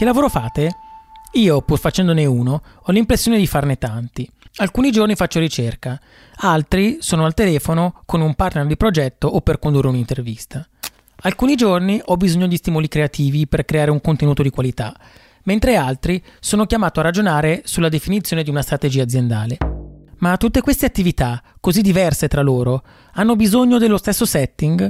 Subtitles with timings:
[0.00, 0.76] Che lavoro fate?
[1.32, 4.26] Io, pur facendone uno, ho l'impressione di farne tanti.
[4.56, 6.00] Alcuni giorni faccio ricerca,
[6.36, 10.66] altri sono al telefono con un partner di progetto o per condurre un'intervista.
[11.16, 14.96] Alcuni giorni ho bisogno di stimoli creativi per creare un contenuto di qualità,
[15.42, 19.58] mentre altri sono chiamato a ragionare sulla definizione di una strategia aziendale.
[20.20, 22.82] Ma tutte queste attività, così diverse tra loro,
[23.12, 24.88] hanno bisogno dello stesso setting?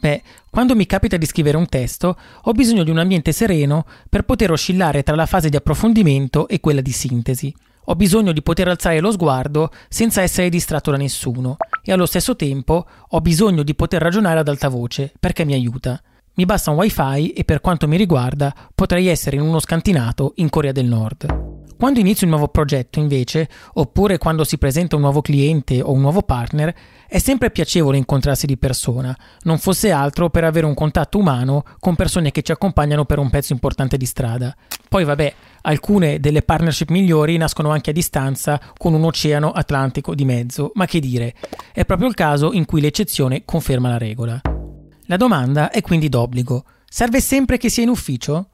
[0.00, 4.22] Beh, quando mi capita di scrivere un testo, ho bisogno di un ambiente sereno per
[4.22, 7.54] poter oscillare tra la fase di approfondimento e quella di sintesi.
[7.84, 12.34] Ho bisogno di poter alzare lo sguardo senza essere distratto da nessuno e allo stesso
[12.34, 16.00] tempo ho bisogno di poter ragionare ad alta voce perché mi aiuta.
[16.34, 20.48] Mi basta un wifi e per quanto mi riguarda potrei essere in uno scantinato in
[20.48, 21.49] Corea del Nord.
[21.80, 26.02] Quando inizio un nuovo progetto, invece, oppure quando si presenta un nuovo cliente o un
[26.02, 26.74] nuovo partner,
[27.08, 31.96] è sempre piacevole incontrarsi di persona, non fosse altro per avere un contatto umano con
[31.96, 34.54] persone che ci accompagnano per un pezzo importante di strada.
[34.90, 40.26] Poi vabbè, alcune delle partnership migliori nascono anche a distanza con un oceano Atlantico di
[40.26, 41.34] mezzo, ma che dire,
[41.72, 44.38] è proprio il caso in cui l'eccezione conferma la regola.
[45.06, 46.62] La domanda è quindi d'obbligo.
[46.84, 48.50] Serve sempre che sia in ufficio?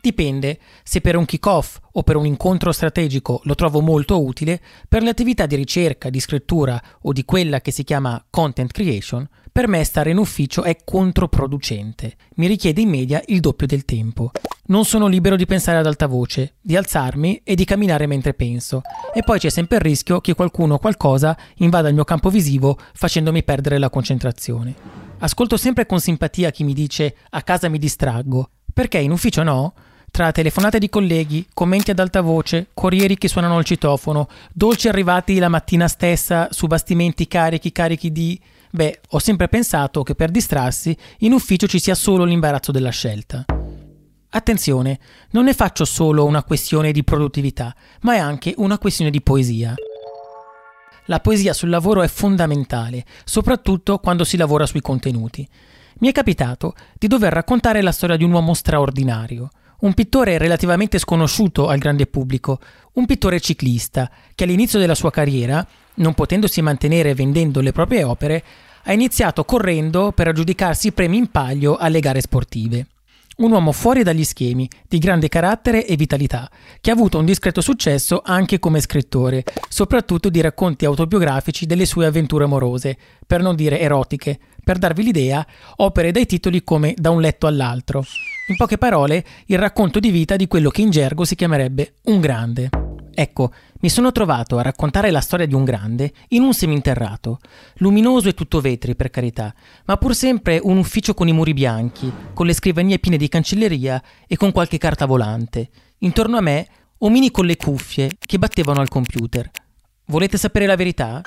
[0.00, 5.02] Dipende, se per un kick-off o per un incontro strategico lo trovo molto utile, per
[5.02, 9.66] le attività di ricerca, di scrittura o di quella che si chiama content creation, per
[9.66, 14.30] me stare in ufficio è controproducente, mi richiede in media il doppio del tempo.
[14.66, 18.82] Non sono libero di pensare ad alta voce, di alzarmi e di camminare mentre penso,
[19.12, 22.78] e poi c'è sempre il rischio che qualcuno o qualcosa invada il mio campo visivo
[22.92, 24.74] facendomi perdere la concentrazione.
[25.18, 29.74] Ascolto sempre con simpatia chi mi dice a casa mi distraggo, perché in ufficio no?
[30.10, 35.38] Tra telefonate di colleghi, commenti ad alta voce, corrieri che suonano il citofono, dolci arrivati
[35.38, 38.40] la mattina stessa su bastimenti carichi carichi di...
[38.70, 43.44] Beh, ho sempre pensato che per distrarsi in ufficio ci sia solo l'imbarazzo della scelta.
[44.30, 44.98] Attenzione,
[45.30, 49.74] non ne faccio solo una questione di produttività, ma è anche una questione di poesia.
[51.06, 55.48] La poesia sul lavoro è fondamentale, soprattutto quando si lavora sui contenuti.
[56.00, 59.48] Mi è capitato di dover raccontare la storia di un uomo straordinario,
[59.80, 62.58] un pittore relativamente sconosciuto al grande pubblico,
[62.94, 68.44] un pittore ciclista che all'inizio della sua carriera, non potendosi mantenere vendendo le proprie opere,
[68.84, 72.86] ha iniziato correndo per aggiudicarsi premi in palio alle gare sportive.
[73.36, 76.50] Un uomo fuori dagli schemi, di grande carattere e vitalità,
[76.80, 82.06] che ha avuto un discreto successo anche come scrittore, soprattutto di racconti autobiografici delle sue
[82.06, 85.46] avventure amorose, per non dire erotiche, per darvi l'idea,
[85.76, 88.02] opere dai titoli come Da un letto all'altro.
[88.48, 92.18] In poche parole, il racconto di vita di quello che in gergo si chiamerebbe un
[92.18, 92.70] grande.
[93.12, 97.40] Ecco, mi sono trovato a raccontare la storia di un grande in un seminterrato,
[97.74, 99.54] luminoso e tutto vetri per carità,
[99.84, 104.02] ma pur sempre un ufficio con i muri bianchi, con le scrivanie piene di cancelleria
[104.26, 105.68] e con qualche carta volante.
[105.98, 106.66] Intorno a me
[107.00, 109.50] omini con le cuffie che battevano al computer.
[110.06, 111.20] Volete sapere la verità?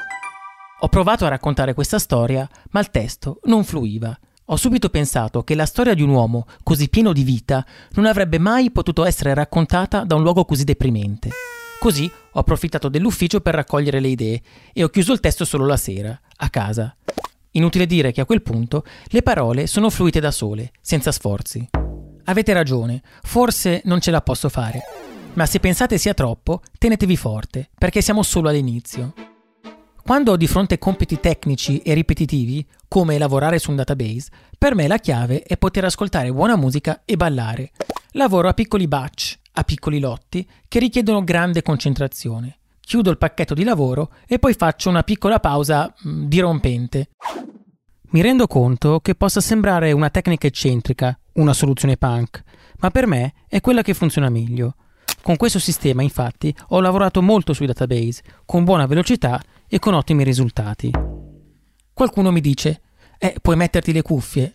[0.80, 4.18] Ho provato a raccontare questa storia, ma il testo non fluiva.
[4.46, 8.40] Ho subito pensato che la storia di un uomo così pieno di vita non avrebbe
[8.40, 11.29] mai potuto essere raccontata da un luogo così deprimente.
[11.79, 14.41] Così ho approfittato dell'ufficio per raccogliere le idee
[14.74, 16.96] e ho chiuso il testo solo la sera, a casa.
[17.52, 21.69] Inutile dire che a quel punto le parole sono fluite da sole, senza sforzi.
[22.25, 24.81] Avete ragione, forse non ce la posso fare.
[25.34, 29.13] Ma se pensate sia troppo, tenetevi forte, perché siamo solo all'inizio.
[30.03, 34.85] Quando ho di fronte compiti tecnici e ripetitivi, come lavorare su un database, per me
[34.85, 37.72] la chiave è poter ascoltare buona musica e ballare.
[38.12, 42.57] Lavoro a piccoli batch, a piccoli lotti, che richiedono grande concentrazione.
[42.81, 47.12] Chiudo il pacchetto di lavoro e poi faccio una piccola pausa mm, dirompente.
[48.09, 52.44] Mi rendo conto che possa sembrare una tecnica eccentrica, una soluzione punk,
[52.79, 54.75] ma per me è quella che funziona meglio.
[55.22, 60.25] Con questo sistema, infatti, ho lavorato molto sui database, con buona velocità e con ottimi
[60.25, 61.10] risultati.
[62.01, 62.81] Qualcuno mi dice,
[63.19, 64.51] eh, puoi metterti le cuffie.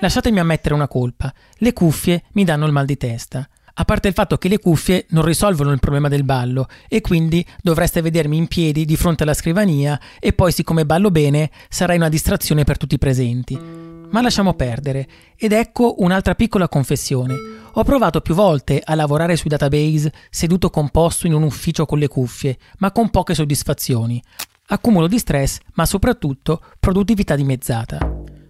[0.00, 3.46] Lasciatemi ammettere una colpa, le cuffie mi danno il mal di testa.
[3.74, 7.44] A parte il fatto che le cuffie non risolvono il problema del ballo e quindi
[7.60, 12.08] dovreste vedermi in piedi di fronte alla scrivania e poi siccome ballo bene sarai una
[12.08, 13.60] distrazione per tutti i presenti.
[14.08, 15.06] Ma lasciamo perdere.
[15.36, 17.34] Ed ecco un'altra piccola confessione.
[17.74, 22.08] Ho provato più volte a lavorare sui database seduto composto in un ufficio con le
[22.08, 24.22] cuffie, ma con poche soddisfazioni
[24.68, 27.98] accumulo di stress, ma soprattutto produttività dimezzata.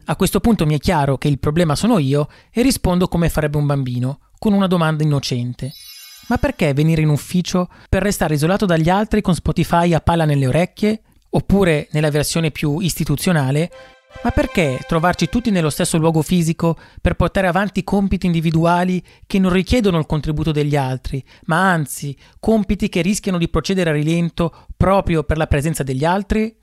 [0.08, 3.56] A questo punto mi è chiaro che il problema sono io e rispondo come farebbe
[3.56, 5.72] un bambino, con una domanda innocente.
[6.28, 10.46] Ma perché venire in ufficio per restare isolato dagli altri con Spotify a palla nelle
[10.46, 11.02] orecchie?
[11.30, 13.70] Oppure, nella versione più istituzionale,
[14.22, 19.52] Ma perché trovarci tutti nello stesso luogo fisico per portare avanti compiti individuali che non
[19.52, 25.22] richiedono il contributo degli altri, ma anzi compiti che rischiano di procedere a rilento proprio
[25.22, 26.56] per la presenza degli altri?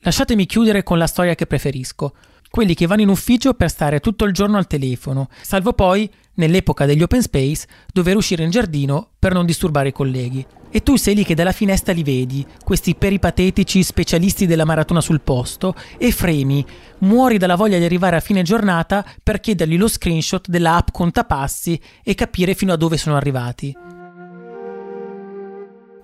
[0.00, 2.14] Lasciatemi chiudere con la storia che preferisco.
[2.50, 6.86] Quelli che vanno in ufficio per stare tutto il giorno al telefono, salvo poi, nell'epoca
[6.86, 10.44] degli open space, dover uscire in giardino per non disturbare i colleghi.
[10.70, 15.20] E tu sei lì che dalla finestra li vedi, questi peripatetici specialisti della maratona sul
[15.20, 16.64] posto, e fremi,
[16.98, 21.78] muori dalla voglia di arrivare a fine giornata per chiedergli lo screenshot della app contapassi
[22.02, 23.74] e capire fino a dove sono arrivati.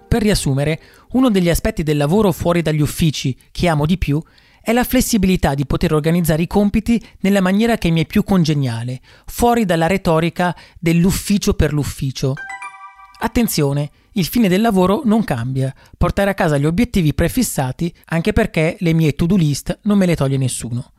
[0.09, 0.81] Per riassumere,
[1.13, 4.23] uno degli aspetti del lavoro fuori dagli uffici che amo di più
[4.69, 9.01] è la flessibilità di poter organizzare i compiti nella maniera che mi è più congeniale,
[9.25, 12.35] fuori dalla retorica dell'ufficio per l'ufficio.
[13.21, 18.77] Attenzione, il fine del lavoro non cambia, portare a casa gli obiettivi prefissati anche perché
[18.81, 20.93] le mie to-do list non me le toglie nessuno.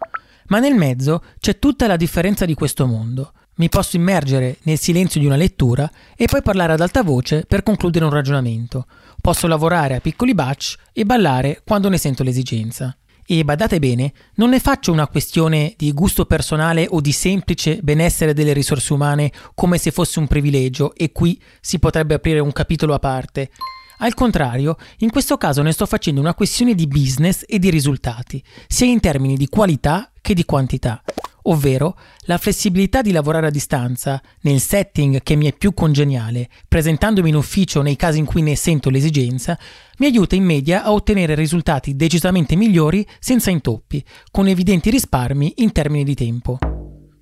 [0.47, 3.33] Ma nel mezzo c'è tutta la differenza di questo mondo.
[3.57, 7.61] Mi posso immergere nel silenzio di una lettura e poi parlare ad alta voce per
[7.61, 8.87] concludere un ragionamento.
[9.21, 12.97] Posso lavorare a piccoli batch e ballare quando ne sento l'esigenza.
[13.31, 18.33] E badate bene, non ne faccio una questione di gusto personale o di semplice benessere
[18.33, 22.95] delle risorse umane come se fosse un privilegio e qui si potrebbe aprire un capitolo
[22.95, 23.51] a parte.
[23.99, 28.43] Al contrario, in questo caso ne sto facendo una questione di business e di risultati,
[28.67, 31.03] sia in termini di qualità che di quantità
[31.43, 37.29] ovvero la flessibilità di lavorare a distanza nel setting che mi è più congeniale, presentandomi
[37.29, 39.57] in ufficio nei casi in cui ne sento l'esigenza,
[39.97, 45.71] mi aiuta in media a ottenere risultati decisamente migliori senza intoppi, con evidenti risparmi in
[45.71, 46.57] termini di tempo.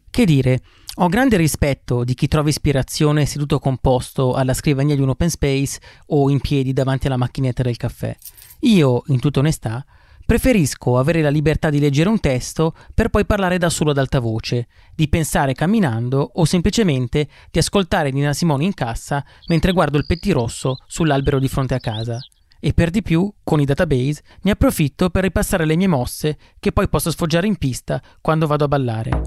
[0.09, 0.61] Che dire,
[0.99, 5.79] ho grande rispetto di chi trova ispirazione seduto composto alla scrivania di un open space
[6.07, 8.15] o in piedi davanti alla macchinetta del caffè.
[8.61, 9.85] Io, in tutta onestà,
[10.27, 14.19] Preferisco avere la libertà di leggere un testo per poi parlare da solo ad alta
[14.19, 20.05] voce, di pensare camminando o semplicemente di ascoltare Nina Simone in cassa mentre guardo il
[20.05, 22.19] pettirosso sull'albero di fronte a casa.
[22.59, 26.73] E per di più, con i database, ne approfitto per ripassare le mie mosse che
[26.73, 29.21] poi posso sfoggiare in pista quando vado a ballare.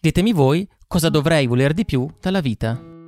[0.00, 2.99] Ditemi voi cosa dovrei voler di più dalla vita.